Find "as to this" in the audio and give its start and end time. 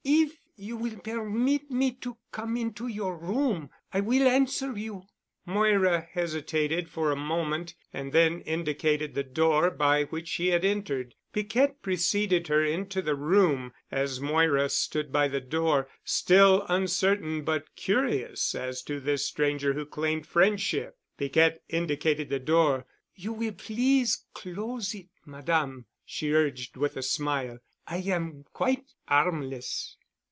18.55-19.25